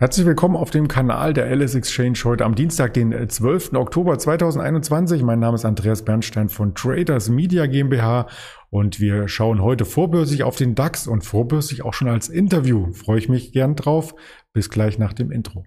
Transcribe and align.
Herzlich 0.00 0.24
willkommen 0.24 0.56
auf 0.56 0.70
dem 0.70 0.88
Kanal 0.88 1.34
der 1.34 1.54
LS 1.54 1.74
Exchange 1.74 2.18
heute 2.24 2.46
am 2.46 2.54
Dienstag, 2.54 2.94
den 2.94 3.28
12. 3.28 3.74
Oktober 3.74 4.18
2021. 4.18 5.22
Mein 5.22 5.40
Name 5.40 5.56
ist 5.56 5.66
Andreas 5.66 6.06
Bernstein 6.06 6.48
von 6.48 6.74
Traders 6.74 7.28
Media 7.28 7.66
GmbH 7.66 8.26
und 8.70 8.98
wir 8.98 9.28
schauen 9.28 9.60
heute 9.60 9.84
vorbörslich 9.84 10.42
auf 10.42 10.56
den 10.56 10.74
DAX 10.74 11.06
und 11.06 11.22
vorbörslich 11.22 11.84
auch 11.84 11.92
schon 11.92 12.08
als 12.08 12.30
Interview. 12.30 12.90
Freue 12.94 13.18
ich 13.18 13.28
mich 13.28 13.52
gern 13.52 13.76
drauf. 13.76 14.14
Bis 14.54 14.70
gleich 14.70 14.98
nach 14.98 15.12
dem 15.12 15.30
Intro. 15.30 15.66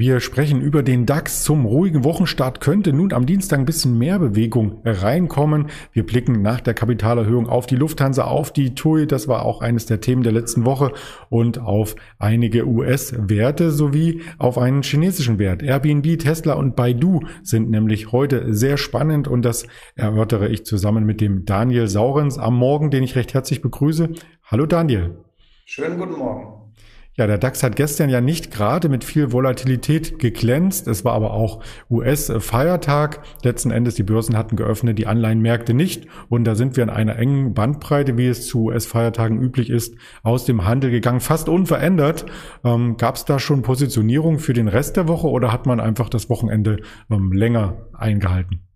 Wir 0.00 0.20
sprechen 0.20 0.60
über 0.60 0.84
den 0.84 1.06
DAX. 1.06 1.42
Zum 1.42 1.66
ruhigen 1.66 2.04
Wochenstart 2.04 2.60
könnte 2.60 2.92
nun 2.92 3.12
am 3.12 3.26
Dienstag 3.26 3.58
ein 3.58 3.64
bisschen 3.64 3.98
mehr 3.98 4.20
Bewegung 4.20 4.80
reinkommen. 4.84 5.70
Wir 5.90 6.06
blicken 6.06 6.40
nach 6.40 6.60
der 6.60 6.74
Kapitalerhöhung 6.74 7.48
auf 7.48 7.66
die 7.66 7.74
Lufthansa, 7.74 8.22
auf 8.22 8.52
die 8.52 8.76
TUI, 8.76 9.08
das 9.08 9.26
war 9.26 9.44
auch 9.44 9.60
eines 9.60 9.86
der 9.86 10.00
Themen 10.00 10.22
der 10.22 10.30
letzten 10.30 10.64
Woche, 10.64 10.92
und 11.30 11.58
auf 11.58 11.96
einige 12.20 12.68
US-Werte 12.68 13.72
sowie 13.72 14.22
auf 14.38 14.56
einen 14.56 14.84
chinesischen 14.84 15.40
Wert. 15.40 15.64
Airbnb, 15.64 16.16
Tesla 16.20 16.52
und 16.52 16.76
Baidu 16.76 17.22
sind 17.42 17.68
nämlich 17.68 18.12
heute 18.12 18.54
sehr 18.54 18.76
spannend 18.76 19.26
und 19.26 19.44
das 19.44 19.66
erörtere 19.96 20.48
ich 20.48 20.64
zusammen 20.64 21.06
mit 21.06 21.20
dem 21.20 21.44
Daniel 21.44 21.88
Saurens 21.88 22.38
am 22.38 22.54
Morgen, 22.54 22.92
den 22.92 23.02
ich 23.02 23.16
recht 23.16 23.34
herzlich 23.34 23.62
begrüße. 23.62 24.10
Hallo 24.44 24.64
Daniel. 24.66 25.16
Schönen 25.64 25.98
guten 25.98 26.16
Morgen. 26.20 26.67
Ja, 27.18 27.26
der 27.26 27.36
DAX 27.36 27.64
hat 27.64 27.74
gestern 27.74 28.10
ja 28.10 28.20
nicht 28.20 28.52
gerade 28.52 28.88
mit 28.88 29.02
viel 29.02 29.32
Volatilität 29.32 30.20
geglänzt. 30.20 30.86
Es 30.86 31.04
war 31.04 31.14
aber 31.14 31.32
auch 31.32 31.64
US-Feiertag. 31.90 33.24
Letzten 33.42 33.72
Endes, 33.72 33.96
die 33.96 34.04
Börsen 34.04 34.36
hatten 34.36 34.54
geöffnet, 34.54 35.00
die 35.00 35.08
Anleihenmärkte 35.08 35.74
nicht. 35.74 36.06
Und 36.28 36.44
da 36.44 36.54
sind 36.54 36.76
wir 36.76 36.84
in 36.84 36.90
einer 36.90 37.16
engen 37.16 37.54
Bandbreite, 37.54 38.16
wie 38.16 38.28
es 38.28 38.46
zu 38.46 38.66
US-Feiertagen 38.66 39.42
üblich 39.42 39.68
ist, 39.68 39.96
aus 40.22 40.44
dem 40.44 40.64
Handel 40.64 40.92
gegangen. 40.92 41.18
Fast 41.18 41.48
unverändert. 41.48 42.24
Ähm, 42.62 42.96
Gab 42.98 43.16
es 43.16 43.24
da 43.24 43.40
schon 43.40 43.62
Positionierung 43.62 44.38
für 44.38 44.52
den 44.52 44.68
Rest 44.68 44.96
der 44.96 45.08
Woche 45.08 45.26
oder 45.26 45.52
hat 45.52 45.66
man 45.66 45.80
einfach 45.80 46.08
das 46.08 46.30
Wochenende 46.30 46.76
ähm, 47.10 47.32
länger 47.32 47.88
eingehalten? 47.94 48.67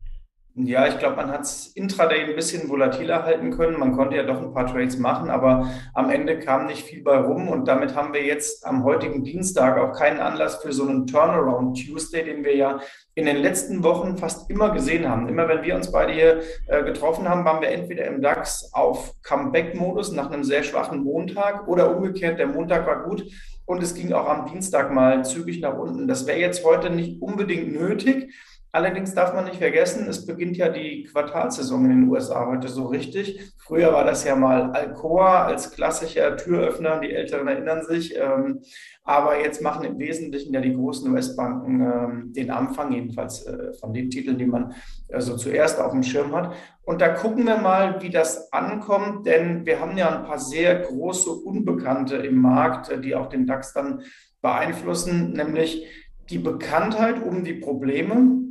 Ja, 0.54 0.86
ich 0.86 0.98
glaube, 0.98 1.16
man 1.16 1.30
hat 1.30 1.42
es 1.42 1.68
intraday 1.68 2.24
ein 2.24 2.36
bisschen 2.36 2.68
volatiler 2.68 3.22
halten 3.22 3.50
können. 3.52 3.80
Man 3.80 3.92
konnte 3.92 4.16
ja 4.16 4.22
doch 4.22 4.38
ein 4.38 4.52
paar 4.52 4.66
Trades 4.66 4.98
machen, 4.98 5.30
aber 5.30 5.70
am 5.94 6.10
Ende 6.10 6.38
kam 6.38 6.66
nicht 6.66 6.84
viel 6.84 7.02
bei 7.02 7.16
rum. 7.16 7.48
Und 7.48 7.68
damit 7.68 7.94
haben 7.94 8.12
wir 8.12 8.22
jetzt 8.22 8.66
am 8.66 8.84
heutigen 8.84 9.24
Dienstag 9.24 9.78
auch 9.78 9.96
keinen 9.96 10.20
Anlass 10.20 10.56
für 10.56 10.74
so 10.74 10.86
einen 10.86 11.06
Turnaround 11.06 11.82
Tuesday, 11.82 12.22
den 12.22 12.44
wir 12.44 12.54
ja 12.54 12.80
in 13.14 13.24
den 13.24 13.38
letzten 13.38 13.82
Wochen 13.82 14.18
fast 14.18 14.50
immer 14.50 14.70
gesehen 14.70 15.08
haben. 15.08 15.26
Immer 15.26 15.48
wenn 15.48 15.62
wir 15.62 15.74
uns 15.74 15.90
beide 15.90 16.12
hier 16.12 16.42
äh, 16.66 16.84
getroffen 16.84 17.26
haben, 17.26 17.46
waren 17.46 17.62
wir 17.62 17.70
entweder 17.70 18.04
im 18.04 18.20
DAX 18.20 18.74
auf 18.74 19.14
Comeback-Modus 19.22 20.12
nach 20.12 20.30
einem 20.30 20.44
sehr 20.44 20.64
schwachen 20.64 21.02
Montag 21.02 21.66
oder 21.66 21.96
umgekehrt, 21.96 22.38
der 22.38 22.46
Montag 22.46 22.86
war 22.86 23.04
gut 23.04 23.24
und 23.64 23.82
es 23.82 23.94
ging 23.94 24.12
auch 24.12 24.28
am 24.28 24.50
Dienstag 24.50 24.92
mal 24.92 25.24
zügig 25.24 25.60
nach 25.60 25.78
unten. 25.78 26.08
Das 26.08 26.26
wäre 26.26 26.38
jetzt 26.38 26.64
heute 26.64 26.90
nicht 26.90 27.22
unbedingt 27.22 27.72
nötig. 27.72 28.34
Allerdings 28.74 29.12
darf 29.12 29.34
man 29.34 29.44
nicht 29.44 29.58
vergessen, 29.58 30.08
es 30.08 30.24
beginnt 30.24 30.56
ja 30.56 30.70
die 30.70 31.04
Quartalsaison 31.04 31.84
in 31.84 31.90
den 31.90 32.08
USA 32.08 32.46
heute 32.46 32.68
so 32.68 32.86
richtig. 32.86 33.52
Früher 33.58 33.92
war 33.92 34.04
das 34.04 34.24
ja 34.24 34.34
mal 34.34 34.70
Alcoa 34.70 35.44
als 35.44 35.72
klassischer 35.72 36.38
Türöffner, 36.38 36.98
die 36.98 37.12
Älteren 37.12 37.48
erinnern 37.48 37.84
sich. 37.84 38.16
Ähm, 38.16 38.62
aber 39.04 39.38
jetzt 39.38 39.60
machen 39.60 39.84
im 39.84 39.98
Wesentlichen 39.98 40.54
ja 40.54 40.62
die 40.62 40.72
großen 40.72 41.12
US-Banken 41.12 41.80
ähm, 41.82 42.32
den 42.32 42.50
Anfang, 42.50 42.92
jedenfalls 42.92 43.46
äh, 43.46 43.74
von 43.74 43.92
den 43.92 44.08
Titeln, 44.08 44.38
die 44.38 44.46
man 44.46 44.72
also 45.12 45.36
zuerst 45.36 45.78
auf 45.78 45.92
dem 45.92 46.02
Schirm 46.02 46.34
hat. 46.34 46.54
Und 46.84 47.02
da 47.02 47.10
gucken 47.10 47.44
wir 47.44 47.58
mal, 47.58 48.00
wie 48.00 48.08
das 48.08 48.54
ankommt, 48.54 49.26
denn 49.26 49.66
wir 49.66 49.80
haben 49.80 49.98
ja 49.98 50.16
ein 50.16 50.24
paar 50.24 50.38
sehr 50.38 50.76
große 50.76 51.30
Unbekannte 51.30 52.16
im 52.16 52.40
Markt, 52.40 52.88
äh, 52.88 52.98
die 52.98 53.14
auch 53.14 53.28
den 53.28 53.46
DAX 53.46 53.74
dann 53.74 54.00
beeinflussen, 54.40 55.34
nämlich 55.34 55.86
die 56.30 56.38
Bekanntheit 56.38 57.22
um 57.22 57.44
die 57.44 57.54
Probleme, 57.54 58.42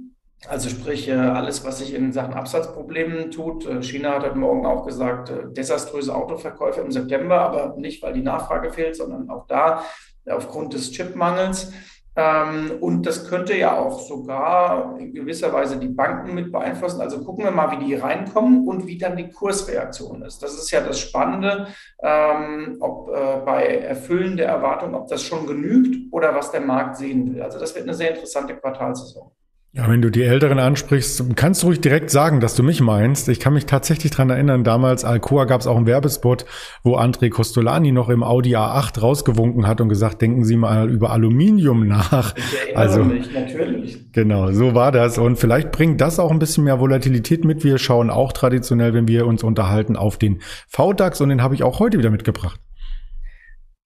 also 0.48 0.70
sprich, 0.70 1.08
äh, 1.08 1.14
alles, 1.14 1.64
was 1.66 1.80
sich 1.80 1.94
in 1.94 2.12
Sachen 2.12 2.34
Absatzproblemen 2.34 3.32
tut. 3.32 3.68
Äh, 3.68 3.84
China 3.84 4.16
hat 4.16 4.24
heute 4.24 4.38
Morgen 4.38 4.66
auch 4.66 4.86
gesagt, 4.86 5.30
äh, 5.30 5.44
desaströse 5.52 6.16
Autoverkäufe 6.16 6.82
im 6.82 6.92
September, 6.92 7.42
aber 7.42 7.76
nicht, 7.78 8.02
weil 8.02 8.14
die 8.14 8.24
Nachfrage 8.24 8.72
fehlt, 8.72 8.96
sondern 8.96 9.30
auch 9.30 9.46
da 9.48 9.84
aufgrund 10.28 10.74
des 10.74 10.92
Chipmangels. 10.92 11.72
Ähm, 12.16 12.72
und 12.82 13.06
das 13.06 13.30
könnte 13.30 13.56
ja 13.56 13.78
auch 13.78 14.00
sogar 14.00 14.98
in 15.00 15.14
gewisser 15.14 15.54
Weise 15.54 15.78
die 15.78 15.88
Banken 15.88 16.34
mit 16.34 16.52
beeinflussen. 16.52 17.02
Also 17.02 17.24
gucken 17.24 17.46
wir 17.46 17.52
mal, 17.52 17.72
wie 17.72 17.86
die 17.86 17.96
reinkommen 17.96 18.68
und 18.68 18.88
wie 18.88 18.98
dann 18.98 19.16
die 19.16 19.30
Kursreaktion 19.30 20.24
ist. 20.24 20.42
Das 20.42 20.56
ist 20.56 20.72
ja 20.72 20.82
das 20.82 21.00
Spannende, 21.00 21.68
ähm, 22.02 22.78
ob 22.82 23.12
bei 23.46 23.78
Erfüllen 23.78 24.36
der 24.36 24.48
Erwartung, 24.48 24.94
ob 24.96 25.08
das 25.08 25.24
schon 25.24 25.48
genügt 25.48 26.12
oder 26.12 26.36
was 26.36 26.52
der 26.52 26.62
Markt 26.62 26.98
sehen 26.98 27.34
will. 27.34 27.42
Also 27.42 27.60
das 27.60 27.76
wird 27.76 27.86
eine 27.86 27.94
sehr 27.94 28.12
interessante 28.12 28.58
Quartalsaison. 28.58 29.32
Ja, 29.74 29.90
wenn 29.90 30.02
du 30.02 30.10
die 30.10 30.24
Älteren 30.24 30.60
ansprichst, 30.60 31.38
kannst 31.38 31.64
du 31.64 31.68
ruhig 31.68 31.80
direkt 31.80 32.10
sagen, 32.10 32.42
dass 32.42 32.56
du 32.56 32.64
mich 32.64 32.82
meinst. 32.82 33.30
Ich 33.30 33.40
kann 33.40 33.54
mich 33.54 33.68
tatsächlich 33.68 34.12
dran 34.12 34.30
erinnern, 34.30 34.66
damals 34.66 35.06
Alcoa 35.06 35.46
gab 35.46 35.62
es 35.62 35.68
auch 35.68 35.78
einen 35.78 35.86
Werbespot, 35.86 36.46
wo 36.84 36.98
André 36.98 37.30
Costolani 37.30 37.94
noch 37.94 38.10
im 38.10 38.22
Audi 38.22 38.58
A8 38.58 39.00
rausgewunken 39.00 39.68
hat 39.68 39.80
und 39.80 39.88
gesagt, 39.88 40.22
denken 40.22 40.44
Sie 40.44 40.58
mal 40.58 40.90
über 40.90 41.12
Aluminium 41.12 41.88
nach. 41.88 42.36
Ich 42.68 42.76
also, 42.76 43.06
mich, 43.06 43.34
natürlich. 43.34 44.12
Genau, 44.12 44.52
so 44.52 44.76
war 44.76 44.92
das. 44.92 45.18
Und 45.18 45.38
vielleicht 45.38 45.72
bringt 45.72 46.02
das 46.02 46.20
auch 46.20 46.32
ein 46.32 46.40
bisschen 46.40 46.66
mehr 46.66 46.82
Volatilität 46.82 47.46
mit. 47.46 47.64
Wir 47.64 47.78
schauen 47.78 48.10
auch 48.10 48.34
traditionell, 48.34 48.94
wenn 48.94 49.08
wir 49.08 49.26
uns 49.26 49.42
unterhalten, 49.42 49.96
auf 49.96 50.18
den 50.18 50.42
VDAX 50.68 51.22
und 51.22 51.30
den 51.30 51.42
habe 51.42 51.56
ich 51.56 51.64
auch 51.64 51.80
heute 51.80 51.98
wieder 51.98 52.10
mitgebracht. 52.10 52.60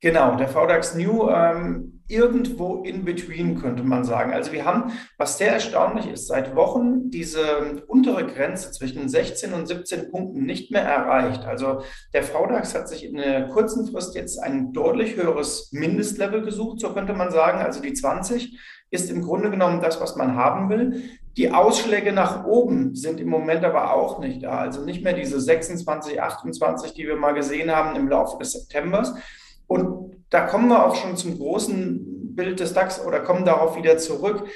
Genau, 0.05 0.35
der 0.35 0.47
VDAX 0.47 0.93
New 0.93 1.31
ähm, 1.31 2.03
irgendwo 2.07 2.83
in 2.83 3.05
between 3.05 3.59
könnte 3.59 3.81
man 3.81 4.03
sagen. 4.03 4.33
Also 4.33 4.51
wir 4.51 4.63
haben, 4.63 4.91
was 5.17 5.39
sehr 5.39 5.53
erstaunlich 5.53 6.07
ist, 6.07 6.27
seit 6.27 6.55
Wochen 6.55 7.09
diese 7.09 7.81
untere 7.87 8.27
Grenze 8.27 8.71
zwischen 8.71 9.09
16 9.09 9.53
und 9.53 9.65
17 9.65 10.11
Punkten 10.11 10.45
nicht 10.45 10.69
mehr 10.69 10.83
erreicht. 10.83 11.45
Also 11.45 11.81
der 12.13 12.21
VDAX 12.21 12.75
hat 12.75 12.87
sich 12.87 13.03
in 13.03 13.15
der 13.15 13.47
kurzen 13.47 13.91
Frist 13.91 14.13
jetzt 14.13 14.37
ein 14.37 14.73
deutlich 14.73 15.15
höheres 15.15 15.71
Mindestlevel 15.71 16.43
gesucht, 16.43 16.81
so 16.81 16.93
könnte 16.93 17.13
man 17.13 17.31
sagen. 17.31 17.63
Also 17.63 17.81
die 17.81 17.93
20 17.93 18.59
ist 18.91 19.09
im 19.09 19.23
Grunde 19.23 19.49
genommen 19.49 19.81
das, 19.81 19.99
was 19.99 20.15
man 20.15 20.35
haben 20.35 20.69
will. 20.69 21.01
Die 21.35 21.51
Ausschläge 21.51 22.13
nach 22.13 22.45
oben 22.45 22.93
sind 22.93 23.19
im 23.19 23.29
Moment 23.29 23.65
aber 23.65 23.91
auch 23.91 24.19
nicht 24.19 24.43
da. 24.43 24.59
Also 24.59 24.85
nicht 24.85 25.03
mehr 25.03 25.13
diese 25.13 25.41
26, 25.41 26.21
28, 26.21 26.93
die 26.93 27.07
wir 27.07 27.15
mal 27.15 27.33
gesehen 27.33 27.71
haben 27.71 27.95
im 27.95 28.07
Laufe 28.07 28.37
des 28.37 28.51
Septembers 28.51 29.15
und 29.67 30.15
da 30.29 30.41
kommen 30.41 30.67
wir 30.67 30.85
auch 30.85 30.95
schon 30.95 31.17
zum 31.17 31.37
großen 31.37 32.35
Bild 32.35 32.59
des 32.59 32.73
DAX 32.73 33.03
oder 33.03 33.21
kommen 33.21 33.45
darauf 33.45 33.77
wieder 33.77 33.97
zurück. 33.97 34.47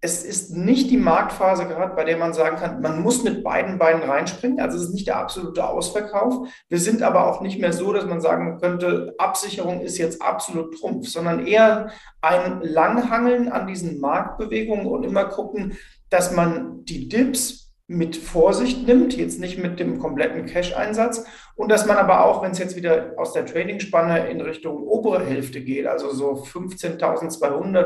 Es 0.00 0.22
ist 0.22 0.54
nicht 0.54 0.90
die 0.90 0.98
Marktphase 0.98 1.66
gerade, 1.66 1.94
bei 1.94 2.04
der 2.04 2.18
man 2.18 2.34
sagen 2.34 2.56
kann, 2.56 2.82
man 2.82 3.00
muss 3.00 3.24
mit 3.24 3.42
beiden 3.42 3.78
Beinen 3.78 4.02
reinspringen. 4.02 4.60
Also 4.60 4.76
es 4.76 4.84
ist 4.84 4.92
nicht 4.92 5.06
der 5.06 5.16
absolute 5.16 5.66
Ausverkauf. 5.66 6.46
Wir 6.68 6.78
sind 6.78 7.02
aber 7.02 7.26
auch 7.26 7.40
nicht 7.40 7.58
mehr 7.58 7.72
so, 7.72 7.90
dass 7.90 8.04
man 8.04 8.20
sagen 8.20 8.58
könnte, 8.60 9.14
Absicherung 9.16 9.80
ist 9.80 9.96
jetzt 9.96 10.20
absolut 10.20 10.78
Trumpf, 10.78 11.08
sondern 11.08 11.46
eher 11.46 11.88
ein 12.20 12.60
Langhangeln 12.62 13.50
an 13.50 13.66
diesen 13.66 13.98
Marktbewegungen 13.98 14.86
und 14.86 15.04
immer 15.04 15.24
gucken, 15.24 15.78
dass 16.10 16.32
man 16.32 16.84
die 16.84 17.08
Dips 17.08 17.63
mit 17.86 18.16
Vorsicht 18.16 18.86
nimmt, 18.86 19.14
jetzt 19.14 19.40
nicht 19.40 19.58
mit 19.58 19.78
dem 19.78 19.98
kompletten 19.98 20.46
Cash-Einsatz 20.46 21.26
und 21.54 21.70
dass 21.70 21.84
man 21.84 21.98
aber 21.98 22.24
auch, 22.24 22.42
wenn 22.42 22.52
es 22.52 22.58
jetzt 22.58 22.76
wieder 22.76 23.12
aus 23.18 23.34
der 23.34 23.44
Trading-Spanne 23.44 24.30
in 24.30 24.40
Richtung 24.40 24.82
obere 24.82 25.24
Hälfte 25.24 25.60
geht, 25.60 25.86
also 25.86 26.10
so 26.10 26.32
15.200, 26.32 27.38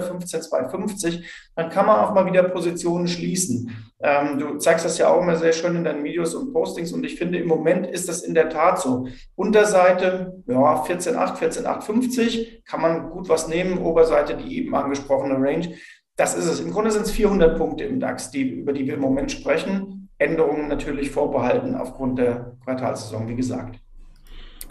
15.250, 0.09 1.25
dann 1.57 1.69
kann 1.69 1.87
man 1.87 1.99
auch 1.99 2.15
mal 2.15 2.27
wieder 2.27 2.45
Positionen 2.45 3.09
schließen. 3.09 3.77
Ähm, 4.01 4.39
du 4.39 4.59
zeigst 4.59 4.85
das 4.85 4.99
ja 4.99 5.09
auch 5.09 5.21
immer 5.21 5.35
sehr 5.35 5.53
schön 5.53 5.75
in 5.75 5.83
deinen 5.83 6.05
Videos 6.05 6.35
und 6.37 6.53
Postings 6.53 6.93
und 6.93 7.05
ich 7.05 7.17
finde, 7.17 7.39
im 7.39 7.49
Moment 7.49 7.87
ist 7.87 8.09
das 8.09 8.23
in 8.23 8.35
der 8.35 8.49
Tat 8.49 8.81
so. 8.81 9.09
Unterseite, 9.35 10.43
ja, 10.47 10.85
14.8, 10.85 11.39
14.850, 11.39 12.65
kann 12.65 12.81
man 12.81 13.11
gut 13.11 13.29
was 13.29 13.49
nehmen, 13.49 13.79
Oberseite 13.79 14.37
die 14.37 14.59
eben 14.59 14.77
angesprochene 14.77 15.35
Range. 15.35 15.75
Das 16.19 16.35
ist 16.35 16.47
es. 16.47 16.59
Im 16.59 16.73
Grunde 16.73 16.91
sind 16.91 17.03
es 17.03 17.13
400 17.13 17.57
Punkte 17.57 17.85
im 17.85 18.01
DAX, 18.01 18.33
die, 18.33 18.43
über 18.43 18.73
die 18.73 18.85
wir 18.87 18.95
im 18.95 19.01
Moment 19.01 19.31
sprechen. 19.31 20.09
Änderungen 20.19 20.67
natürlich 20.67 21.13
vorbehalten 21.13 21.77
aufgrund 21.77 22.19
der 22.19 22.57
Quartalsaison, 22.65 23.29
wie 23.29 23.37
gesagt. 23.37 23.79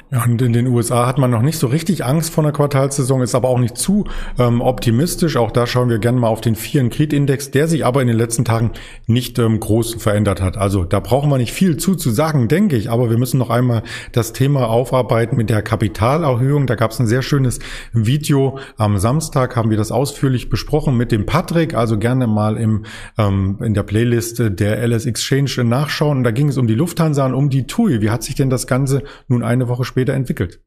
Ja, 0.09 0.23
und 0.23 0.41
in 0.41 0.53
den 0.53 0.67
USA 0.67 1.05
hat 1.05 1.17
man 1.17 1.31
noch 1.31 1.41
nicht 1.41 1.59
so 1.59 1.67
richtig 1.67 2.05
Angst 2.05 2.33
vor 2.33 2.41
einer 2.41 2.53
Quartalssaison, 2.53 3.21
ist 3.21 3.35
aber 3.35 3.49
auch 3.49 3.59
nicht 3.59 3.77
zu 3.77 4.05
ähm, 4.39 4.61
optimistisch. 4.61 5.35
Auch 5.35 5.51
da 5.51 5.67
schauen 5.67 5.89
wir 5.89 5.99
gerne 5.99 6.17
mal 6.17 6.29
auf 6.29 6.39
den 6.39 6.55
Fear 6.55 6.87
Creed 6.87 7.11
Index, 7.11 7.51
der 7.51 7.67
sich 7.67 7.85
aber 7.85 8.01
in 8.01 8.07
den 8.07 8.15
letzten 8.15 8.45
Tagen 8.45 8.71
nicht 9.05 9.37
ähm, 9.37 9.59
groß 9.59 9.95
verändert 9.95 10.41
hat. 10.41 10.55
Also 10.55 10.85
da 10.85 11.01
brauchen 11.01 11.29
wir 11.29 11.37
nicht 11.37 11.51
viel 11.51 11.75
zu 11.75 11.95
zu 11.95 12.09
sagen, 12.09 12.47
denke 12.47 12.77
ich. 12.77 12.89
Aber 12.89 13.09
wir 13.09 13.17
müssen 13.17 13.37
noch 13.37 13.49
einmal 13.49 13.83
das 14.13 14.31
Thema 14.31 14.69
aufarbeiten 14.69 15.35
mit 15.35 15.49
der 15.49 15.61
Kapitalerhöhung. 15.61 16.67
Da 16.67 16.75
gab 16.75 16.91
es 16.91 16.99
ein 16.99 17.07
sehr 17.07 17.21
schönes 17.21 17.59
Video. 17.91 18.59
Am 18.77 18.99
Samstag 18.99 19.57
haben 19.57 19.69
wir 19.69 19.77
das 19.77 19.91
ausführlich 19.91 20.47
besprochen 20.47 20.95
mit 20.95 21.11
dem 21.11 21.25
Patrick. 21.25 21.73
Also 21.73 21.97
gerne 21.97 22.27
mal 22.27 22.55
im, 22.55 22.85
ähm, 23.17 23.57
in 23.61 23.73
der 23.73 23.83
Playlist 23.83 24.39
der 24.39 24.87
LS 24.87 25.05
Exchange 25.05 25.65
nachschauen. 25.65 26.19
Und 26.19 26.23
da 26.23 26.31
ging 26.31 26.47
es 26.47 26.57
um 26.57 26.65
die 26.65 26.75
Lufthansa 26.75 27.25
und 27.25 27.33
um 27.33 27.49
die 27.49 27.67
TUI. 27.67 27.99
Wie 27.99 28.09
hat 28.09 28.23
sich 28.23 28.35
denn 28.35 28.49
das 28.49 28.67
Ganze 28.67 29.03
nun 29.27 29.43
eine 29.43 29.67
Woche 29.67 29.83
später 29.83 29.96
später 29.97 30.13
entwickelt. 30.13 30.61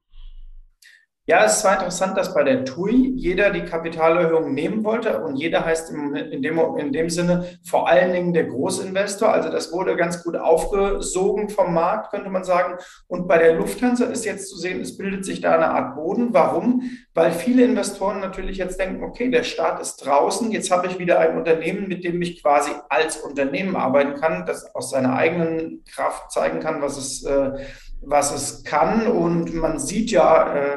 Ja, 1.27 1.45
es 1.45 1.63
war 1.63 1.75
interessant, 1.75 2.17
dass 2.17 2.35
bei 2.35 2.43
der 2.43 2.65
TUI 2.65 3.13
jeder 3.15 3.51
die 3.51 3.65
Kapitalerhöhung 3.65 4.53
nehmen 4.53 4.83
wollte 4.83 5.23
und 5.23 5.37
jeder 5.37 5.65
heißt 5.65 5.93
in 5.93 6.43
dem, 6.43 6.59
in 6.77 6.93
dem 6.93 7.09
Sinne 7.09 7.47
vor 7.65 7.89
allen 7.89 8.13
Dingen 8.13 8.33
der 8.33 8.47
Großinvestor. 8.47 9.29
Also 9.33 9.49
das 9.49 9.71
wurde 9.71 9.95
ganz 9.95 10.25
gut 10.25 10.35
aufgesogen 10.37 11.49
vom 11.49 11.73
Markt, 11.73 12.11
könnte 12.11 12.31
man 12.31 12.43
sagen. 12.43 12.79
Und 13.07 13.29
bei 13.29 13.39
der 13.39 13.55
Lufthansa 13.55 14.07
ist 14.07 14.25
jetzt 14.25 14.49
zu 14.49 14.57
sehen, 14.57 14.81
es 14.81 14.97
bildet 14.97 15.25
sich 15.25 15.41
da 15.41 15.55
eine 15.55 15.71
Art 15.71 15.95
Boden. 15.95 16.31
Warum? 16.33 16.91
Weil 17.15 17.31
viele 17.31 17.65
Investoren 17.65 18.19
natürlich 18.19 18.57
jetzt 18.57 18.81
denken, 18.81 19.05
okay, 19.05 19.31
der 19.31 19.45
Staat 19.45 19.81
ist 19.81 20.05
draußen, 20.05 20.51
jetzt 20.51 20.73
habe 20.73 20.89
ich 20.89 20.99
wieder 20.99 21.21
ein 21.21 21.39
Unternehmen, 21.39 21.87
mit 21.87 22.03
dem 22.03 22.21
ich 22.23 22.43
quasi 22.43 22.73
als 22.89 23.19
Unternehmen 23.19 23.77
arbeiten 23.77 24.19
kann, 24.21 24.47
das 24.47 24.75
aus 24.75 24.91
seiner 24.91 25.15
eigenen 25.15 25.85
Kraft 25.85 26.33
zeigen 26.33 26.59
kann, 26.59 26.83
was 26.83 26.97
es 26.97 27.23
äh, 27.25 27.53
was 28.03 28.35
es 28.35 28.65
kann. 28.65 29.07
Und 29.07 29.55
man 29.55 29.79
sieht 29.79 30.11
ja, 30.11 30.55
äh, 30.55 30.77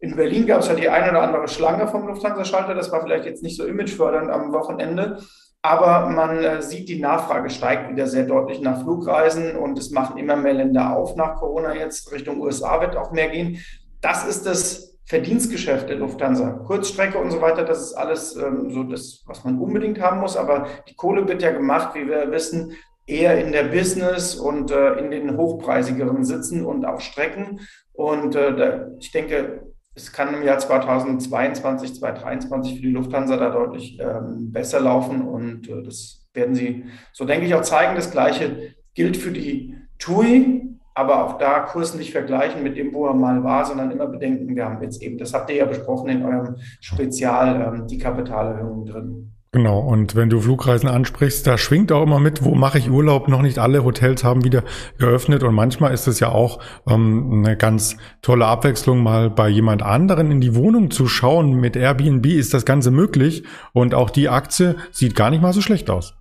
in 0.00 0.16
Berlin 0.16 0.46
gab 0.46 0.60
es 0.60 0.68
ja 0.68 0.74
die 0.74 0.88
eine 0.88 1.10
oder 1.10 1.22
andere 1.22 1.48
Schlange 1.48 1.88
vom 1.88 2.06
Lufthansa-Schalter. 2.06 2.74
Das 2.74 2.90
war 2.90 3.02
vielleicht 3.02 3.26
jetzt 3.26 3.42
nicht 3.42 3.56
so 3.56 3.66
imagefördernd 3.66 4.30
am 4.30 4.52
Wochenende. 4.52 5.18
Aber 5.62 6.08
man 6.08 6.42
äh, 6.42 6.62
sieht, 6.62 6.88
die 6.88 7.00
Nachfrage 7.00 7.50
steigt 7.50 7.90
wieder 7.90 8.06
sehr 8.06 8.24
deutlich 8.24 8.62
nach 8.62 8.80
Flugreisen 8.82 9.56
und 9.56 9.78
es 9.78 9.90
machen 9.90 10.16
immer 10.16 10.36
mehr 10.36 10.54
Länder 10.54 10.96
auf 10.96 11.16
nach 11.16 11.36
Corona 11.36 11.74
jetzt. 11.74 12.10
Richtung 12.12 12.40
USA 12.40 12.80
wird 12.80 12.96
auch 12.96 13.12
mehr 13.12 13.28
gehen. 13.28 13.58
Das 14.00 14.26
ist 14.26 14.46
das 14.46 14.98
Verdienstgeschäft 15.04 15.88
der 15.90 15.96
Lufthansa. 15.96 16.50
Kurzstrecke 16.66 17.18
und 17.18 17.30
so 17.30 17.42
weiter, 17.42 17.64
das 17.64 17.82
ist 17.82 17.94
alles 17.94 18.36
ähm, 18.36 18.70
so 18.70 18.84
das, 18.84 19.22
was 19.26 19.44
man 19.44 19.58
unbedingt 19.58 20.00
haben 20.00 20.20
muss. 20.20 20.36
Aber 20.36 20.66
die 20.88 20.94
Kohle 20.94 21.28
wird 21.28 21.42
ja 21.42 21.50
gemacht, 21.50 21.94
wie 21.94 22.06
wir 22.06 22.30
wissen, 22.30 22.72
eher 23.10 23.44
in 23.44 23.52
der 23.52 23.64
Business 23.64 24.34
und 24.34 24.70
äh, 24.70 24.94
in 24.94 25.10
den 25.10 25.36
hochpreisigeren 25.36 26.24
Sitzen 26.24 26.64
und 26.64 26.84
auch 26.84 27.00
Strecken. 27.00 27.60
Und 27.92 28.34
äh, 28.34 28.56
da, 28.56 28.86
ich 28.98 29.12
denke, 29.12 29.62
es 29.94 30.12
kann 30.12 30.34
im 30.34 30.42
Jahr 30.42 30.58
2022, 30.58 31.96
2023 31.96 32.76
für 32.76 32.82
die 32.82 32.92
Lufthansa 32.92 33.36
da 33.36 33.50
deutlich 33.50 33.98
ähm, 34.00 34.52
besser 34.52 34.80
laufen. 34.80 35.22
Und 35.22 35.68
äh, 35.68 35.82
das 35.82 36.28
werden 36.32 36.54
sie, 36.54 36.84
so 37.12 37.24
denke 37.24 37.46
ich, 37.46 37.54
auch 37.54 37.62
zeigen. 37.62 37.96
Das 37.96 38.10
Gleiche 38.10 38.74
gilt 38.94 39.16
für 39.16 39.32
die 39.32 39.74
TUI. 39.98 40.66
Aber 40.94 41.24
auch 41.24 41.38
da 41.38 41.60
Kurs 41.60 41.94
nicht 41.94 42.12
vergleichen 42.12 42.62
mit 42.62 42.76
dem, 42.76 42.92
wo 42.92 43.06
er 43.06 43.14
mal 43.14 43.42
war, 43.44 43.64
sondern 43.64 43.90
immer 43.90 44.06
bedenken, 44.06 44.54
wir 44.54 44.64
haben 44.64 44.82
jetzt 44.82 45.00
eben, 45.02 45.18
das 45.18 45.32
habt 45.32 45.48
ihr 45.48 45.56
ja 45.56 45.64
besprochen 45.64 46.10
in 46.10 46.24
eurem 46.24 46.56
Spezial, 46.80 47.74
ähm, 47.74 47.86
die 47.86 47.96
Kapitalerhöhung 47.96 48.84
drin. 48.84 49.32
Genau, 49.52 49.80
und 49.80 50.14
wenn 50.14 50.30
du 50.30 50.40
Flugreisen 50.40 50.88
ansprichst, 50.88 51.44
da 51.44 51.58
schwingt 51.58 51.90
auch 51.90 52.04
immer 52.04 52.20
mit, 52.20 52.44
wo 52.44 52.54
mache 52.54 52.78
ich 52.78 52.88
Urlaub? 52.88 53.26
Noch 53.26 53.42
nicht 53.42 53.58
alle 53.58 53.82
Hotels 53.82 54.22
haben 54.22 54.44
wieder 54.44 54.62
geöffnet 54.96 55.42
und 55.42 55.54
manchmal 55.54 55.92
ist 55.92 56.06
es 56.06 56.20
ja 56.20 56.28
auch 56.28 56.60
ähm, 56.88 57.42
eine 57.44 57.56
ganz 57.56 57.96
tolle 58.22 58.46
Abwechslung, 58.46 59.02
mal 59.02 59.28
bei 59.28 59.48
jemand 59.48 59.82
anderen 59.82 60.30
in 60.30 60.40
die 60.40 60.54
Wohnung 60.54 60.92
zu 60.92 61.08
schauen. 61.08 61.54
Mit 61.54 61.74
Airbnb 61.74 62.26
ist 62.26 62.54
das 62.54 62.64
Ganze 62.64 62.92
möglich 62.92 63.42
und 63.72 63.92
auch 63.92 64.10
die 64.10 64.28
Aktie 64.28 64.76
sieht 64.92 65.16
gar 65.16 65.30
nicht 65.30 65.42
mal 65.42 65.52
so 65.52 65.60
schlecht 65.60 65.90
aus. 65.90 66.14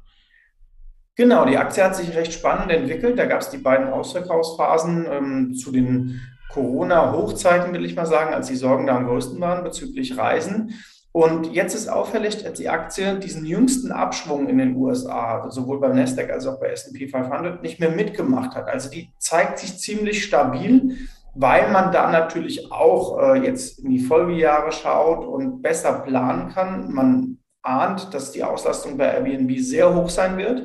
Genau, 1.16 1.46
die 1.46 1.58
Aktie 1.58 1.84
hat 1.84 1.96
sich 1.96 2.16
recht 2.16 2.34
spannend 2.34 2.72
entwickelt. 2.72 3.20
Da 3.20 3.26
gab 3.26 3.42
es 3.42 3.52
die 3.52 3.58
beiden 3.58 3.90
Ausverkaufsphasen 3.90 5.06
ähm, 5.08 5.54
zu 5.54 5.72
den 5.72 6.20
Corona-Hochzeiten, 6.52 7.74
will 7.74 7.86
ich 7.86 7.96
mal 7.96 8.08
sagen, 8.08 8.34
als 8.34 8.48
die 8.48 8.56
Sorgen 8.56 8.88
da 8.88 8.98
am 8.98 9.06
größten 9.06 9.40
waren 9.40 9.64
bezüglich 9.64 10.18
Reisen. 10.18 10.74
Und 11.12 11.54
jetzt 11.54 11.74
ist 11.74 11.88
auffällig, 11.88 12.44
dass 12.44 12.54
die 12.54 12.70
Aktie 12.70 13.18
diesen 13.18 13.46
jüngsten 13.46 13.92
Abschwung 13.92 14.48
in 14.48 14.60
den 14.60 14.76
USA, 14.76 15.50
sowohl 15.50 15.80
beim 15.80 15.96
Nasdaq 15.96 16.30
als 16.30 16.46
auch 16.46 16.60
bei 16.60 16.68
S&P 16.68 17.08
500, 17.08 17.64
nicht 17.64 17.80
mehr 17.80 17.90
mitgemacht 17.90 18.56
hat. 18.56 18.68
Also 18.68 18.92
die 18.92 19.10
zeigt 19.18 19.58
sich 19.58 19.80
ziemlich 19.80 20.24
stabil, 20.24 20.98
weil 21.34 21.72
man 21.72 21.92
da 21.92 22.12
natürlich 22.12 22.72
auch 22.72 23.20
äh, 23.20 23.44
jetzt 23.44 23.80
in 23.80 23.90
die 23.90 24.00
Folgejahre 24.00 24.72
schaut 24.72 25.26
und 25.26 25.62
besser 25.64 25.94
planen 26.00 26.50
kann. 26.50 26.92
Man 26.92 27.40
ahnt, 27.64 28.14
dass 28.14 28.32
die 28.32 28.44
Auslastung 28.44 28.98
bei 28.98 29.06
Airbnb 29.06 29.58
sehr 29.60 29.94
hoch 29.96 30.10
sein 30.10 30.38
wird. 30.38 30.64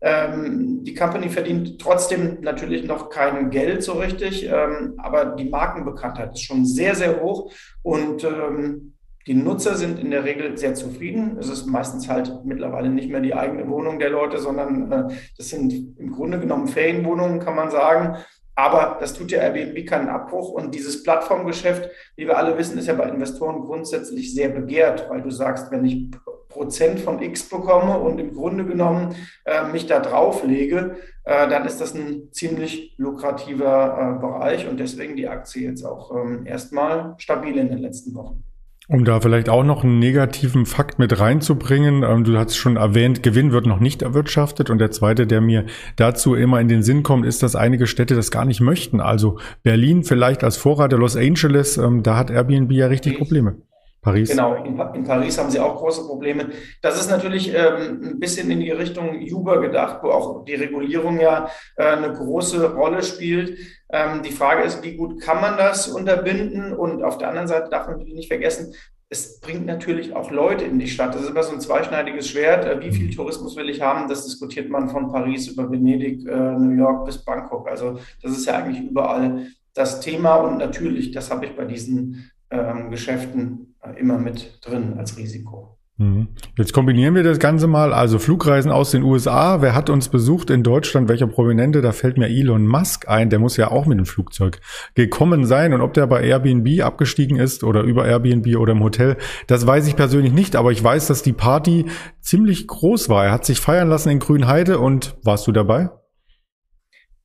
Ähm, 0.00 0.82
die 0.84 0.94
Company 0.94 1.30
verdient 1.30 1.80
trotzdem 1.80 2.40
natürlich 2.42 2.84
noch 2.84 3.10
kein 3.10 3.50
Geld 3.50 3.82
so 3.82 3.92
richtig, 3.94 4.44
ähm, 4.44 4.94
aber 4.98 5.24
die 5.24 5.48
Markenbekanntheit 5.48 6.32
ist 6.34 6.42
schon 6.42 6.66
sehr, 6.66 6.94
sehr 6.94 7.22
hoch 7.22 7.50
und 7.82 8.22
ähm, 8.24 8.93
die 9.26 9.34
Nutzer 9.34 9.74
sind 9.76 9.98
in 9.98 10.10
der 10.10 10.24
Regel 10.24 10.56
sehr 10.58 10.74
zufrieden. 10.74 11.38
Es 11.38 11.48
ist 11.48 11.66
meistens 11.66 12.08
halt 12.08 12.44
mittlerweile 12.44 12.90
nicht 12.90 13.10
mehr 13.10 13.20
die 13.20 13.34
eigene 13.34 13.68
Wohnung 13.68 13.98
der 13.98 14.10
Leute, 14.10 14.38
sondern 14.38 14.92
äh, 14.92 15.14
das 15.36 15.48
sind 15.48 15.98
im 15.98 16.12
Grunde 16.12 16.38
genommen 16.38 16.68
Ferienwohnungen, 16.68 17.40
kann 17.40 17.56
man 17.56 17.70
sagen. 17.70 18.16
Aber 18.56 18.98
das 19.00 19.14
tut 19.14 19.32
ja 19.32 19.40
Airbnb 19.40 19.86
keinen 19.86 20.08
Abbruch. 20.08 20.50
Und 20.50 20.74
dieses 20.74 21.02
Plattformgeschäft, 21.02 21.90
wie 22.16 22.26
wir 22.26 22.38
alle 22.38 22.56
wissen, 22.56 22.78
ist 22.78 22.86
ja 22.86 22.94
bei 22.94 23.08
Investoren 23.08 23.62
grundsätzlich 23.62 24.32
sehr 24.34 24.50
begehrt, 24.50 25.08
weil 25.10 25.22
du 25.22 25.30
sagst, 25.30 25.72
wenn 25.72 25.84
ich 25.84 26.10
Prozent 26.48 27.00
von 27.00 27.20
X 27.20 27.48
bekomme 27.48 27.98
und 27.98 28.20
im 28.20 28.32
Grunde 28.32 28.64
genommen 28.64 29.16
äh, 29.44 29.66
mich 29.66 29.86
da 29.86 29.98
drauflege, 29.98 30.96
äh, 31.24 31.48
dann 31.48 31.66
ist 31.66 31.80
das 31.80 31.94
ein 31.94 32.28
ziemlich 32.30 32.94
lukrativer 32.96 34.16
äh, 34.16 34.20
Bereich 34.20 34.68
und 34.68 34.78
deswegen 34.78 35.16
die 35.16 35.26
Aktie 35.26 35.68
jetzt 35.68 35.84
auch 35.84 36.14
ähm, 36.14 36.46
erstmal 36.46 37.14
stabil 37.18 37.58
in 37.58 37.68
den 37.70 37.78
letzten 37.78 38.14
Wochen. 38.14 38.44
Um 38.86 39.06
da 39.06 39.18
vielleicht 39.18 39.48
auch 39.48 39.64
noch 39.64 39.82
einen 39.82 39.98
negativen 39.98 40.66
Fakt 40.66 40.98
mit 40.98 41.18
reinzubringen, 41.18 42.02
ähm, 42.02 42.24
du 42.24 42.36
hast 42.36 42.54
schon 42.54 42.76
erwähnt, 42.76 43.22
Gewinn 43.22 43.50
wird 43.50 43.64
noch 43.64 43.80
nicht 43.80 44.02
erwirtschaftet. 44.02 44.68
Und 44.68 44.78
der 44.78 44.90
zweite, 44.90 45.26
der 45.26 45.40
mir 45.40 45.64
dazu 45.96 46.34
immer 46.34 46.60
in 46.60 46.68
den 46.68 46.82
Sinn 46.82 47.02
kommt, 47.02 47.24
ist, 47.24 47.42
dass 47.42 47.56
einige 47.56 47.86
Städte 47.86 48.14
das 48.14 48.30
gar 48.30 48.44
nicht 48.44 48.60
möchten. 48.60 49.00
Also 49.00 49.38
Berlin 49.62 50.04
vielleicht 50.04 50.44
als 50.44 50.58
Vorreiter, 50.58 50.98
Los 50.98 51.16
Angeles, 51.16 51.78
ähm, 51.78 52.02
da 52.02 52.18
hat 52.18 52.30
Airbnb 52.30 52.72
ja 52.72 52.88
richtig 52.88 53.16
Probleme. 53.16 53.56
Paris. 54.04 54.28
Genau, 54.28 54.54
in, 54.62 54.78
in, 54.94 55.04
Paris 55.04 55.38
haben 55.38 55.50
sie 55.50 55.58
auch 55.58 55.76
große 55.76 56.06
Probleme. 56.06 56.50
Das 56.82 57.00
ist 57.00 57.10
natürlich 57.10 57.52
ähm, 57.54 58.00
ein 58.02 58.20
bisschen 58.20 58.50
in 58.50 58.60
die 58.60 58.70
Richtung 58.70 59.18
Uber 59.32 59.60
gedacht, 59.60 60.00
wo 60.02 60.10
auch 60.10 60.44
die 60.44 60.54
Regulierung 60.54 61.18
ja 61.18 61.48
äh, 61.76 61.84
eine 61.84 62.12
große 62.12 62.74
Rolle 62.74 63.02
spielt. 63.02 63.58
Ähm, 63.90 64.22
die 64.22 64.30
Frage 64.30 64.62
ist, 64.62 64.84
wie 64.84 64.96
gut 64.96 65.20
kann 65.20 65.40
man 65.40 65.56
das 65.56 65.88
unterbinden? 65.88 66.74
Und 66.74 67.02
auf 67.02 67.18
der 67.18 67.28
anderen 67.28 67.48
Seite 67.48 67.70
darf 67.70 67.88
man 67.88 67.98
nicht 67.98 68.28
vergessen, 68.28 68.74
es 69.08 69.40
bringt 69.40 69.66
natürlich 69.66 70.14
auch 70.14 70.30
Leute 70.30 70.64
in 70.64 70.78
die 70.78 70.88
Stadt. 70.88 71.14
Das 71.14 71.22
ist 71.22 71.30
immer 71.30 71.42
so 71.42 71.52
ein 71.52 71.60
zweischneidiges 71.60 72.28
Schwert. 72.28 72.66
Äh, 72.66 72.80
wie 72.80 72.92
viel 72.92 73.14
Tourismus 73.14 73.56
will 73.56 73.70
ich 73.70 73.80
haben? 73.80 74.08
Das 74.08 74.24
diskutiert 74.24 74.68
man 74.68 74.90
von 74.90 75.10
Paris 75.10 75.48
über 75.48 75.70
Venedig, 75.70 76.26
äh, 76.26 76.52
New 76.58 76.76
York 76.76 77.06
bis 77.06 77.24
Bangkok. 77.24 77.68
Also 77.68 77.98
das 78.22 78.32
ist 78.32 78.46
ja 78.46 78.58
eigentlich 78.58 78.82
überall 78.82 79.46
das 79.72 80.00
Thema. 80.00 80.36
Und 80.36 80.58
natürlich, 80.58 81.12
das 81.12 81.30
habe 81.30 81.46
ich 81.46 81.56
bei 81.56 81.64
diesen 81.64 82.30
ähm, 82.50 82.90
Geschäften 82.90 83.73
immer 83.96 84.18
mit 84.18 84.58
drin 84.64 84.94
als 84.98 85.16
Risiko. 85.16 85.78
Mhm. 85.96 86.28
Jetzt 86.58 86.72
kombinieren 86.72 87.14
wir 87.14 87.22
das 87.22 87.38
Ganze 87.38 87.68
mal. 87.68 87.92
Also 87.92 88.18
Flugreisen 88.18 88.72
aus 88.72 88.90
den 88.90 89.04
USA. 89.04 89.62
Wer 89.62 89.76
hat 89.76 89.90
uns 89.90 90.08
besucht 90.08 90.50
in 90.50 90.64
Deutschland? 90.64 91.08
Welcher 91.08 91.28
Prominente? 91.28 91.82
Da 91.82 91.92
fällt 91.92 92.18
mir 92.18 92.28
Elon 92.28 92.66
Musk 92.66 93.08
ein. 93.08 93.30
Der 93.30 93.38
muss 93.38 93.56
ja 93.56 93.70
auch 93.70 93.86
mit 93.86 93.98
dem 93.98 94.06
Flugzeug 94.06 94.60
gekommen 94.94 95.46
sein. 95.46 95.72
Und 95.72 95.82
ob 95.82 95.94
der 95.94 96.08
bei 96.08 96.24
Airbnb 96.24 96.82
abgestiegen 96.82 97.38
ist 97.38 97.62
oder 97.62 97.82
über 97.82 98.06
Airbnb 98.06 98.56
oder 98.56 98.72
im 98.72 98.82
Hotel, 98.82 99.16
das 99.46 99.66
weiß 99.66 99.86
ich 99.86 99.94
persönlich 99.94 100.32
nicht. 100.32 100.56
Aber 100.56 100.72
ich 100.72 100.82
weiß, 100.82 101.06
dass 101.06 101.22
die 101.22 101.32
Party 101.32 101.86
ziemlich 102.20 102.66
groß 102.66 103.08
war. 103.08 103.26
Er 103.26 103.32
hat 103.32 103.44
sich 103.44 103.60
feiern 103.60 103.88
lassen 103.88 104.08
in 104.08 104.18
Grünheide. 104.18 104.80
Und 104.80 105.16
warst 105.22 105.46
du 105.46 105.52
dabei? 105.52 105.90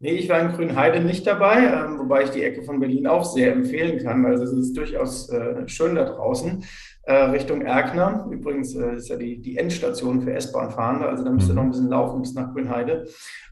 Nee, 0.01 0.11
ich 0.11 0.29
war 0.29 0.39
in 0.39 0.53
Grünheide 0.53 1.01
nicht 1.01 1.27
dabei, 1.27 1.57
ähm, 1.57 1.99
wobei 1.99 2.23
ich 2.23 2.29
die 2.29 2.41
Ecke 2.41 2.63
von 2.63 2.79
Berlin 2.79 3.05
auch 3.05 3.25
sehr 3.25 3.51
empfehlen 3.51 4.01
kann. 4.01 4.25
Also 4.25 4.45
es 4.45 4.53
ist 4.53 4.77
durchaus 4.77 5.29
äh, 5.29 5.67
schön 5.67 5.95
da 5.95 6.05
draußen. 6.05 6.63
Äh, 7.03 7.15
Richtung 7.15 7.61
Erkner. 7.63 8.25
Übrigens 8.31 8.75
äh, 8.75 8.95
ist 8.95 9.09
ja 9.09 9.17
die, 9.17 9.41
die 9.41 9.57
Endstation 9.57 10.21
für 10.21 10.33
S-Bahn-Fahrende, 10.33 11.05
also 11.05 11.25
da 11.25 11.31
müsste 11.31 11.51
mhm. 11.51 11.55
noch 11.57 11.63
ein 11.63 11.71
bisschen 11.71 11.89
laufen 11.89 12.21
bis 12.21 12.33
nach 12.33 12.53
Grünheide. 12.53 13.07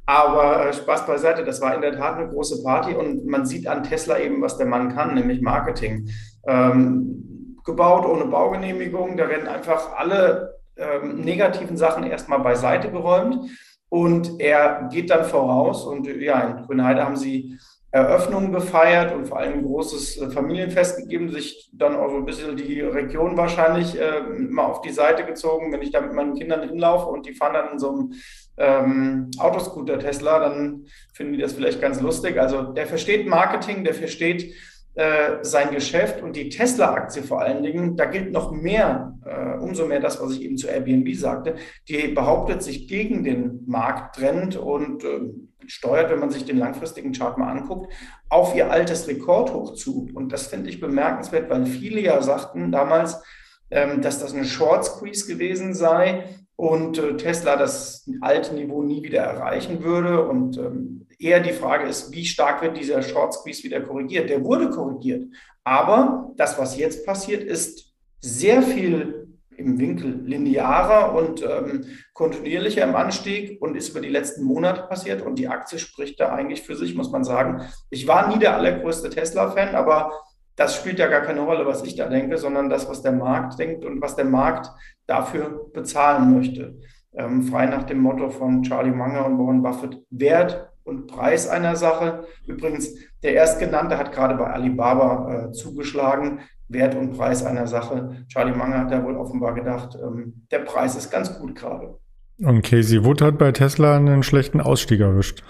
Aber 0.06 0.68
äh, 0.68 0.74
Spaß 0.74 1.06
beiseite, 1.06 1.44
das 1.44 1.60
war 1.60 1.76
in 1.76 1.82
der 1.82 1.98
Tat 1.98 2.18
eine 2.18 2.30
große 2.30 2.64
Party 2.64 2.94
und 2.96 3.26
man 3.26 3.46
sieht 3.46 3.68
an 3.68 3.84
Tesla 3.84 4.18
eben, 4.18 4.42
was 4.42 4.58
der 4.58 4.68
Mann 4.68 4.96
kann, 4.96 5.16
nämlich 5.16 5.42
Marketing. 5.42 6.08
Ähm, 6.48 7.58
gebaut 7.66 8.06
ohne 8.06 8.24
Baugenehmigung, 8.24 9.18
da 9.18 9.28
werden 9.28 9.50
einfach 9.50 9.98
alle 9.98 10.56
ähm, 10.78 11.20
negativen 11.20 11.76
Sachen 11.76 12.06
erstmal 12.06 12.40
beiseite 12.40 12.90
geräumt 12.90 13.50
und 13.90 14.40
er 14.40 14.90
geht 14.92 15.10
dann 15.10 15.26
voraus 15.26 15.86
und 15.86 16.08
ja, 16.08 16.42
in 16.42 16.66
Grünheide 16.66 17.04
haben 17.04 17.16
sie 17.16 17.58
Eröffnung 17.90 18.52
gefeiert 18.52 19.16
und 19.16 19.28
vor 19.28 19.40
allem 19.40 19.54
ein 19.54 19.64
großes 19.64 20.18
äh, 20.18 20.30
Familienfest 20.30 20.98
gegeben, 20.98 21.32
sich 21.32 21.70
dann 21.74 21.96
auch 21.96 22.10
so 22.10 22.18
ein 22.18 22.26
bisschen 22.26 22.58
die 22.58 22.82
Region 22.82 23.38
wahrscheinlich 23.38 24.00
äh, 24.00 24.22
mal 24.50 24.66
auf 24.66 24.82
die 24.82 24.92
Seite 24.92 25.24
gezogen. 25.26 25.72
Wenn 25.72 25.82
ich 25.82 25.92
da 25.92 26.02
mit 26.02 26.14
meinen 26.14 26.36
Kindern 26.36 26.68
hinlaufe 26.68 27.08
und 27.08 27.26
die 27.26 27.34
fahren 27.34 27.54
dann 27.54 27.72
in 27.72 27.80
so 27.80 27.90
einem 27.90 28.14
ähm, 28.58 29.32
Autoscooter 29.40 30.00
Tesla, 30.00 30.40
dann 30.40 30.86
finden 31.14 31.34
die 31.34 31.40
das 31.40 31.54
vielleicht 31.54 31.80
ganz 31.82 32.02
lustig. 32.02 32.38
Also 32.38 32.64
der 32.64 32.88
versteht 32.88 33.26
Marketing, 33.26 33.86
der 33.86 33.94
versteht 33.94 34.54
äh, 34.98 35.44
sein 35.44 35.70
Geschäft 35.70 36.24
und 36.24 36.36
die 36.36 36.50
Tesla-Aktie 36.50 37.22
vor 37.22 37.42
allen 37.42 37.62
Dingen, 37.62 37.96
da 37.96 38.06
gilt 38.06 38.32
noch 38.32 38.52
mehr, 38.52 39.16
äh, 39.26 39.60
umso 39.60 39.86
mehr 39.86 40.00
das, 40.00 40.20
was 40.20 40.32
ich 40.32 40.42
eben 40.42 40.58
zu 40.58 40.68
Airbnb 40.68 41.16
sagte, 41.16 41.54
die 41.88 42.08
behauptet 42.08 42.64
sich 42.64 42.88
gegen 42.88 43.24
den 43.24 43.64
Markttrend 43.68 44.56
und 44.56 45.04
äh, 45.04 45.20
steuert, 45.68 46.10
wenn 46.10 46.20
man 46.20 46.32
sich 46.32 46.46
den 46.46 46.58
langfristigen 46.58 47.12
Chart 47.12 47.38
mal 47.38 47.52
anguckt, 47.52 47.94
auf 48.28 48.56
ihr 48.56 48.72
altes 48.72 49.08
Rekordhoch 49.08 49.76
zu. 49.76 50.10
Und 50.16 50.34
das 50.34 50.48
finde 50.48 50.72
ich 50.72 50.80
bemerkenswert, 50.80 51.48
weil 51.48 51.68
viele 51.68 52.02
ja 52.02 52.20
sagten 52.24 52.72
damals, 52.72 53.22
ähm, 53.70 54.02
dass 54.02 54.20
das 54.20 54.34
eine 54.34 54.46
Short 54.46 54.84
Squeeze 54.84 55.32
gewesen 55.32 55.76
sei 55.76 56.24
und 56.58 56.98
äh, 56.98 57.16
Tesla 57.16 57.56
das 57.56 58.10
alte 58.20 58.56
Niveau 58.56 58.82
nie 58.82 59.04
wieder 59.04 59.22
erreichen 59.22 59.84
würde. 59.84 60.28
Und 60.28 60.58
ähm, 60.58 61.08
eher 61.20 61.40
die 61.40 61.54
Frage 61.54 61.88
ist, 61.88 62.12
wie 62.12 62.26
stark 62.26 62.62
wird 62.62 62.76
dieser 62.76 63.02
Short 63.04 63.34
Squeeze 63.34 63.64
wieder 63.64 63.80
korrigiert? 63.80 64.30
Der 64.30 64.44
wurde 64.44 64.70
korrigiert. 64.72 65.26
Aber 65.64 66.32
das, 66.36 66.58
was 66.58 66.78
jetzt 66.78 67.06
passiert, 67.06 67.44
ist 67.44 67.94
sehr 68.20 68.64
viel 68.64 69.28
im 69.56 69.80
Winkel 69.80 70.22
linearer 70.26 71.16
und 71.16 71.44
ähm, 71.44 71.86
kontinuierlicher 72.14 72.84
im 72.84 72.96
Anstieg 72.96 73.62
und 73.62 73.76
ist 73.76 73.90
über 73.90 74.02
die 74.02 74.10
letzten 74.10 74.44
Monate 74.44 74.84
passiert. 74.84 75.22
Und 75.22 75.36
die 75.38 75.48
Aktie 75.48 75.78
spricht 75.78 76.20
da 76.20 76.34
eigentlich 76.34 76.64
für 76.64 76.76
sich, 76.76 76.96
muss 76.96 77.12
man 77.12 77.24
sagen. 77.24 77.68
Ich 77.92 78.08
war 78.08 78.30
nie 78.30 78.40
der 78.40 78.56
allergrößte 78.56 79.12
Tesla-Fan, 79.12 79.76
aber 79.76 80.12
das 80.58 80.76
spielt 80.76 81.00
ja 81.00 81.08
gar 81.08 81.22
keine 81.22 81.42
Rolle, 81.42 81.66
was 81.66 81.84
ich 81.84 81.96
da 81.96 82.10
denke, 82.10 82.38
sondern 82.38 82.70
das, 82.70 82.90
was 82.90 83.02
der 83.02 83.14
Markt 83.14 83.58
denkt 83.60 83.86
und 83.86 84.02
was 84.02 84.16
der 84.16 84.26
Markt 84.26 84.70
dafür 85.06 85.70
bezahlen 85.72 86.36
möchte. 86.36 86.76
Ähm, 87.14 87.44
frei 87.44 87.68
nach 87.68 87.84
dem 87.84 88.00
Motto 88.00 88.30
von 88.30 88.64
Charlie 88.64 88.92
Munger 88.92 89.26
und 89.26 89.38
Warren 89.38 89.62
Buffett, 89.62 90.04
Wert 90.10 90.70
und 90.84 91.08
Preis 91.08 91.48
einer 91.48 91.76
Sache. 91.76 92.26
Übrigens, 92.48 92.94
der 93.24 93.36
Erstgenannte 93.36 93.98
hat 93.98 94.12
gerade 94.12 94.36
bei 94.36 94.48
Alibaba 94.48 95.48
äh, 95.48 95.52
zugeschlagen. 95.52 96.40
Wert 96.70 96.96
und 96.96 97.16
Preis 97.16 97.46
einer 97.46 97.68
Sache. 97.68 98.26
Charlie 98.28 98.56
Munger 98.56 98.80
hat 98.80 98.92
da 98.92 99.04
wohl 99.04 99.16
offenbar 99.16 99.54
gedacht, 99.54 99.98
ähm, 100.02 100.46
der 100.52 100.60
Preis 100.60 100.96
ist 100.96 101.12
ganz 101.12 101.40
gut 101.40 101.56
gerade. 101.56 101.98
Und 102.40 102.62
Casey 102.64 103.04
Wood 103.06 103.22
hat 103.22 103.38
bei 103.38 103.52
Tesla 103.52 103.96
einen 103.96 104.22
schlechten 104.22 104.60
Ausstieg 104.60 105.00
erwischt. 105.00 105.44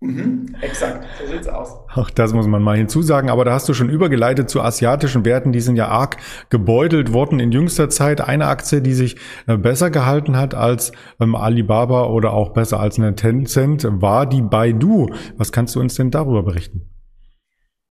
Mhm, 0.00 0.54
exakt, 0.60 1.06
so 1.18 1.32
sieht's 1.32 1.48
aus. 1.48 1.74
Ach, 1.88 2.10
das 2.10 2.34
muss 2.34 2.46
man 2.46 2.62
mal 2.62 2.76
hinzusagen. 2.76 3.30
Aber 3.30 3.44
da 3.46 3.52
hast 3.52 3.68
du 3.68 3.74
schon 3.74 3.88
übergeleitet 3.88 4.50
zu 4.50 4.60
asiatischen 4.60 5.24
Werten. 5.24 5.52
Die 5.52 5.60
sind 5.60 5.76
ja 5.76 5.88
arg 5.88 6.18
gebeutelt 6.50 7.14
worden 7.14 7.40
in 7.40 7.50
jüngster 7.50 7.88
Zeit. 7.88 8.20
Eine 8.20 8.46
Aktie, 8.46 8.82
die 8.82 8.92
sich 8.92 9.16
äh, 9.46 9.56
besser 9.56 9.90
gehalten 9.90 10.36
hat 10.36 10.54
als 10.54 10.92
ähm, 11.18 11.34
Alibaba 11.34 12.04
oder 12.06 12.34
auch 12.34 12.50
besser 12.50 12.78
als 12.78 12.98
eine 12.98 13.14
Tencent, 13.14 13.86
war 13.90 14.26
die 14.26 14.42
Baidu. 14.42 15.08
Was 15.38 15.50
kannst 15.50 15.74
du 15.74 15.80
uns 15.80 15.94
denn 15.94 16.10
darüber 16.10 16.42
berichten? 16.42 16.90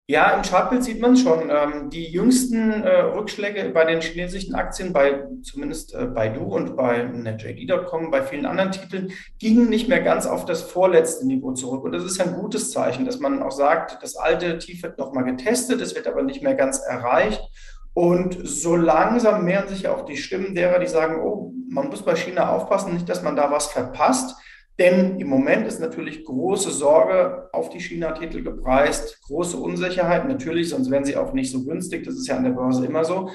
Ja, 0.09 0.31
im 0.31 0.41
Chartbild 0.41 0.85
sieht 0.85 1.01
man 1.01 1.17
schon. 1.17 1.49
Ähm, 1.49 1.89
die 1.89 2.09
jüngsten 2.09 2.81
äh, 2.81 3.01
Rückschläge 3.01 3.71
bei 3.71 3.83
den 3.83 3.99
chinesischen 3.99 4.55
Aktien, 4.55 4.93
bei 4.93 5.25
zumindest 5.43 5.93
äh, 5.93 6.05
Baidu 6.05 6.43
und 6.43 6.77
bei 6.77 7.03
JD.com, 7.03 8.09
bei 8.09 8.23
vielen 8.23 8.45
anderen 8.45 8.71
Titeln, 8.71 9.11
gingen 9.37 9.69
nicht 9.69 9.89
mehr 9.89 9.99
ganz 9.99 10.25
auf 10.25 10.45
das 10.45 10.61
vorletzte 10.61 11.27
Niveau 11.27 11.51
zurück. 11.51 11.83
Und 11.83 11.91
das 11.91 12.05
ist 12.05 12.21
ein 12.21 12.35
gutes 12.35 12.71
Zeichen, 12.71 13.03
dass 13.03 13.19
man 13.19 13.43
auch 13.43 13.51
sagt, 13.51 14.01
das 14.01 14.15
alte 14.15 14.57
Tief 14.59 14.81
wird 14.81 14.97
nochmal 14.97 15.25
getestet, 15.25 15.81
es 15.81 15.93
wird 15.93 16.07
aber 16.07 16.23
nicht 16.23 16.41
mehr 16.41 16.55
ganz 16.55 16.79
erreicht. 16.79 17.41
Und 17.93 18.47
so 18.47 18.77
langsam 18.77 19.43
mehren 19.43 19.67
sich 19.67 19.89
auch 19.89 20.05
die 20.05 20.15
Stimmen 20.15 20.55
derer, 20.55 20.79
die 20.79 20.87
sagen, 20.87 21.19
oh, 21.21 21.51
man 21.69 21.89
muss 21.89 22.03
bei 22.03 22.15
China 22.15 22.55
aufpassen, 22.55 22.93
nicht, 22.93 23.09
dass 23.09 23.23
man 23.23 23.35
da 23.35 23.51
was 23.51 23.67
verpasst. 23.67 24.37
Denn 24.79 25.19
im 25.19 25.27
Moment 25.27 25.65
ist 25.65 25.79
natürlich 25.79 26.23
große 26.23 26.71
Sorge 26.71 27.49
auf 27.51 27.69
die 27.69 27.79
China-Titel 27.79 28.43
gepreist, 28.43 29.21
große 29.23 29.57
Unsicherheit 29.57 30.27
natürlich, 30.27 30.69
sonst 30.69 30.91
wären 30.91 31.03
sie 31.03 31.17
auch 31.17 31.33
nicht 31.33 31.51
so 31.51 31.63
günstig. 31.63 32.03
Das 32.03 32.15
ist 32.15 32.27
ja 32.27 32.37
an 32.37 32.43
der 32.43 32.51
Börse 32.51 32.85
immer 32.85 33.03
so. 33.03 33.29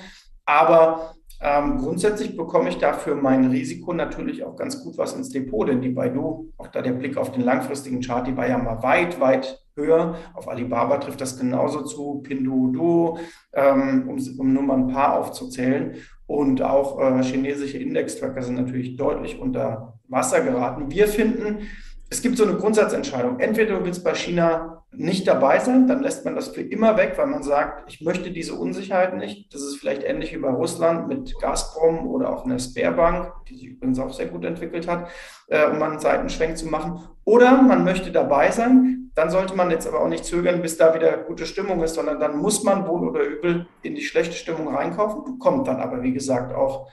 Aber 0.45 1.15
ähm, 1.41 1.79
grundsätzlich 1.79 2.37
bekomme 2.37 2.69
ich 2.69 2.79
dafür 2.79 3.17
mein 3.17 3.47
Risiko 3.47 3.93
natürlich 3.93 4.45
auch 4.45 4.55
ganz 4.55 4.85
gut 4.85 4.97
was 4.97 5.15
ins 5.15 5.31
Depot, 5.31 5.69
denn 5.69 5.81
die 5.81 5.89
Baidu, 5.89 6.53
auch 6.57 6.69
da 6.69 6.83
der 6.83 6.93
Blick 6.93 7.17
auf 7.17 7.33
den 7.33 7.43
langfristigen 7.43 8.01
Chart, 8.01 8.25
die 8.25 8.37
war 8.37 8.49
ja 8.49 8.59
mal 8.59 8.81
weit, 8.85 9.19
weit 9.19 9.61
höher. 9.75 10.15
Auf 10.35 10.49
Alibaba 10.49 10.99
trifft 10.99 11.21
das 11.21 11.37
genauso 11.37 11.83
zu, 11.83 12.21
Pinduoduo, 12.23 13.19
ähm, 13.53 14.09
um, 14.09 14.19
um 14.39 14.53
nur 14.53 14.63
mal 14.63 14.79
ein 14.79 14.89
paar 14.89 15.19
aufzuzählen. 15.19 15.97
Und 16.27 16.63
auch 16.63 17.01
äh, 17.01 17.23
chinesische 17.25 17.79
Index-Tracker 17.79 18.43
sind 18.43 18.55
natürlich 18.55 18.97
deutlich 18.97 19.41
unter 19.41 19.99
Wasser 20.13 20.43
geraten. 20.43 20.91
Wir 20.91 21.09
finden, 21.09 21.69
es 22.13 22.21
gibt 22.21 22.37
so 22.37 22.45
eine 22.45 22.57
Grundsatzentscheidung. 22.57 23.41
Entweder 23.41 23.79
du 23.79 23.85
willst 23.87 24.05
bei 24.05 24.15
China 24.15 24.85
nicht 24.93 25.27
dabei 25.27 25.59
sein, 25.59 25.87
dann 25.87 26.03
lässt 26.03 26.27
man 26.27 26.35
das 26.35 26.49
für 26.49 26.61
immer 26.61 26.99
weg, 26.99 27.15
weil 27.17 27.27
man 27.27 27.43
sagt, 27.43 27.91
ich 27.91 28.03
möchte 28.03 28.31
diese 28.31 28.55
Unsicherheit 28.55 29.17
nicht. 29.17 29.53
Das 29.55 29.63
ist 29.63 29.77
vielleicht 29.77 30.05
ähnlich 30.05 30.35
wie 30.35 30.39
bei 30.39 30.51
Russland 30.51 31.09
mit 31.09 31.33
Gazprom 31.41 32.07
oder 32.07 32.31
auch 32.31 32.45
einer 32.45 32.59
Sperrbank, 32.59 33.33
die 33.49 33.57
sich 33.57 33.67
übrigens 33.69 33.99
auch 33.99 34.13
sehr 34.13 34.27
gut 34.27 34.45
entwickelt 34.45 34.87
hat, 34.87 35.09
äh, 35.49 35.65
um 35.65 35.83
einen 35.83 35.99
Seitenschwenk 35.99 36.59
zu 36.59 36.67
machen. 36.67 37.01
Oder 37.25 37.63
man 37.63 37.83
möchte 37.83 38.13
dabei 38.13 38.51
sein, 38.51 39.11
dann 39.15 39.31
sollte 39.31 39.55
man 39.57 39.71
jetzt 39.71 39.89
aber 39.89 40.01
auch 40.01 40.09
nicht 40.09 40.27
zögern, 40.27 40.61
bis 40.61 40.77
da 40.77 40.95
wieder 40.95 41.17
gute 41.17 41.47
Stimmung 41.47 41.83
ist, 41.83 41.95
sondern 41.95 42.21
dann 42.21 42.37
muss 42.37 42.63
man 42.63 42.87
wohl 42.87 43.09
oder 43.09 43.23
übel 43.23 43.67
in 43.81 43.95
die 43.95 44.03
schlechte 44.03 44.35
Stimmung 44.35 44.75
reinkaufen, 44.75 45.25
bekommt 45.25 45.67
dann 45.67 45.81
aber, 45.81 46.03
wie 46.03 46.13
gesagt, 46.13 46.55
auch 46.55 46.91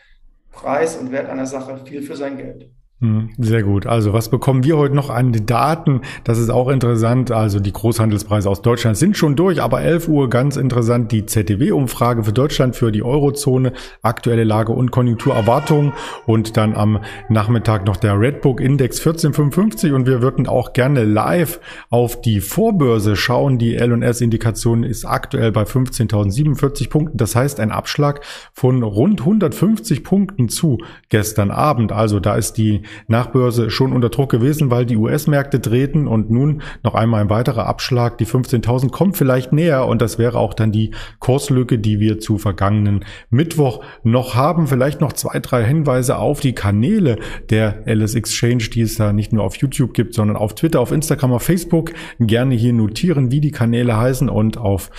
Preis 0.51 0.95
und 0.95 1.11
Wert 1.11 1.29
einer 1.29 1.45
Sache 1.45 1.77
viel 1.85 2.01
für 2.01 2.15
sein 2.15 2.37
Geld. 2.37 2.69
Hm, 3.01 3.29
sehr 3.37 3.63
gut. 3.63 3.85
Also 3.85 4.11
was 4.11 4.27
bekommen 4.27 4.65
wir 4.65 4.75
heute 4.75 4.93
noch 4.93 5.09
an 5.09 5.31
Daten? 5.45 6.01
Das 6.25 6.37
ist 6.37 6.49
auch 6.49 6.67
interessant. 6.67 7.31
Also 7.31 7.61
die 7.61 7.71
Großhandelspreise 7.71 8.49
aus 8.49 8.61
Deutschland 8.61 8.97
sind 8.97 9.15
schon 9.15 9.37
durch, 9.37 9.61
aber 9.61 9.81
11 9.81 10.09
Uhr 10.09 10.29
ganz 10.29 10.57
interessant 10.57 11.13
die 11.13 11.25
ZDW-Umfrage 11.25 12.25
für 12.25 12.33
Deutschland, 12.33 12.75
für 12.75 12.91
die 12.91 13.01
Eurozone, 13.01 13.71
aktuelle 14.01 14.43
Lage 14.43 14.73
und 14.73 14.91
Konjunkturerwartungen 14.91 15.93
und 16.25 16.57
dann 16.57 16.75
am 16.75 16.99
Nachmittag 17.29 17.85
noch 17.85 17.95
der 17.95 18.19
Redbook 18.19 18.59
Index 18.59 18.97
1455 18.97 19.93
und 19.93 20.05
wir 20.05 20.21
würden 20.21 20.45
auch 20.45 20.73
gerne 20.73 21.05
live 21.05 21.61
auf 21.89 22.19
die 22.19 22.41
Vorbörse 22.41 23.15
schauen. 23.15 23.59
Die 23.59 23.77
L&S-Indikation 23.77 24.83
ist 24.83 25.05
aktuell 25.05 25.53
bei 25.53 25.63
15.047 25.63 26.89
Punkten. 26.89 27.17
Das 27.17 27.33
heißt 27.33 27.61
ein 27.61 27.71
Abschlag 27.71 28.19
von 28.51 28.83
rund 28.83 29.21
150 29.21 30.03
Punkten 30.03 30.49
zu 30.49 30.79
gestern 31.07 31.49
Abend. 31.49 31.93
Also 31.93 32.19
da 32.19 32.35
ist 32.35 32.57
die 32.57 32.81
Nachbörse 33.07 33.69
schon 33.69 33.93
unter 33.93 34.09
Druck 34.09 34.29
gewesen, 34.31 34.71
weil 34.71 34.85
die 34.85 34.97
US-Märkte 34.97 35.61
treten 35.61 36.07
und 36.07 36.29
nun 36.29 36.61
noch 36.83 36.95
einmal 36.95 37.21
ein 37.21 37.29
weiterer 37.29 37.65
Abschlag. 37.65 38.17
Die 38.17 38.25
15.000 38.25 38.89
kommt 38.91 39.17
vielleicht 39.17 39.53
näher 39.53 39.85
und 39.85 40.01
das 40.01 40.17
wäre 40.17 40.37
auch 40.37 40.53
dann 40.53 40.71
die 40.71 40.91
Kurslücke, 41.19 41.79
die 41.79 41.99
wir 41.99 42.19
zu 42.19 42.37
vergangenen 42.37 43.05
Mittwoch 43.29 43.83
noch 44.03 44.35
haben. 44.35 44.67
Vielleicht 44.67 45.01
noch 45.01 45.13
zwei, 45.13 45.39
drei 45.39 45.63
Hinweise 45.63 46.17
auf 46.17 46.39
die 46.39 46.53
Kanäle 46.53 47.17
der 47.49 47.83
LS 47.85 48.15
Exchange, 48.15 48.69
die 48.73 48.81
es 48.81 48.95
da 48.95 49.13
nicht 49.13 49.33
nur 49.33 49.43
auf 49.43 49.55
YouTube 49.55 49.93
gibt, 49.93 50.13
sondern 50.13 50.37
auf 50.37 50.55
Twitter, 50.55 50.79
auf 50.79 50.91
Instagram, 50.91 51.33
auf 51.33 51.43
Facebook. 51.43 51.91
Gerne 52.19 52.55
hier 52.55 52.73
notieren, 52.73 53.31
wie 53.31 53.41
die 53.41 53.51
Kanäle 53.51 53.97
heißen 53.97 54.29
und 54.29 54.57
auf 54.57 54.89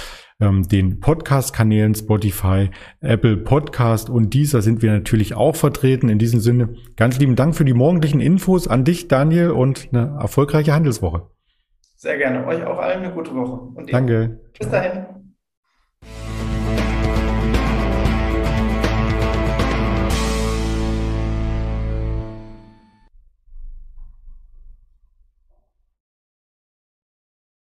ähm, 0.41 0.67
den 0.69 1.01
Podcast-Kanälen 1.01 1.95
Spotify, 1.95 2.71
Apple 3.01 3.37
Podcast 3.37 4.11
und 4.11 4.35
dieser 4.35 4.63
sind 4.63 4.83
wir 4.83 4.93
natürlich 4.93 5.35
auch 5.35 5.57
vertreten. 5.57 6.09
In 6.09 6.19
diesem 6.19 6.41
Sinne 6.41 6.75
ganz 6.97 7.19
lieben 7.19 7.37
Dank 7.37 7.55
für 7.55 7.65
die 7.65 7.75
morgendlichen 7.75 8.21
Infos 8.21 8.69
an 8.69 8.85
dich, 8.85 9.09
Daniel, 9.09 9.51
und 9.51 9.89
eine 9.93 10.17
erfolgreiche 10.21 10.75
Handelswoche. 10.75 11.29
Sehr 11.97 12.17
gerne. 12.17 12.47
Euch 12.47 12.65
auch 12.65 12.79
allen 12.79 13.05
eine 13.05 13.13
gute 13.13 13.35
Woche. 13.35 13.85
Danke. 13.91 14.41
Bis 14.59 14.71
dahin. 14.71 15.20